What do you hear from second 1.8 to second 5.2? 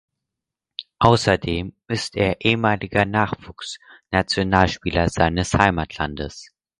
ist er ehemaliger Nachwuchsnationalspieler